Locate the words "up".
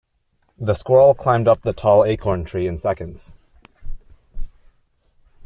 1.47-1.61